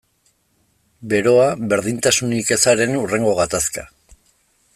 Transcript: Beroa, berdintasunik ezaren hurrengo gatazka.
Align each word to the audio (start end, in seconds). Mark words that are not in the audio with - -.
Beroa, 1.11 1.45
berdintasunik 1.73 2.51
ezaren 2.57 2.99
hurrengo 3.03 3.37
gatazka. 3.43 3.87